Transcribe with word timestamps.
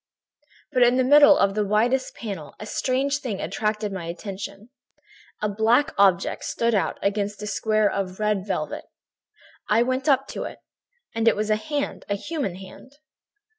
"But 0.71 0.81
in 0.81 0.97
the 0.97 1.03
middle 1.03 1.37
of 1.37 1.53
the 1.53 1.63
widest 1.63 2.15
panel 2.15 2.55
a 2.59 2.65
strange 2.65 3.19
thing 3.19 3.39
attracted 3.39 3.93
my 3.93 4.05
attention. 4.05 4.69
A 5.43 5.47
black 5.47 5.93
object 5.95 6.43
stood 6.45 6.73
out 6.73 6.97
against 7.03 7.43
a 7.43 7.45
square 7.45 7.87
of 7.87 8.19
red 8.19 8.43
velvet. 8.47 8.85
I 9.69 9.83
went 9.83 10.09
up 10.09 10.27
to 10.29 10.45
it; 10.45 10.57
it 11.13 11.35
was 11.35 11.51
a 11.51 11.55
hand, 11.55 12.05
a 12.09 12.15
human 12.15 12.55
hand. 12.55 12.93